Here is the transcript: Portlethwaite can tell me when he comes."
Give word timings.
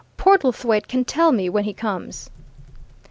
Portlethwaite 0.17 0.87
can 0.87 1.05
tell 1.05 1.31
me 1.31 1.47
when 1.47 1.63
he 1.63 1.75
comes." 1.75 2.31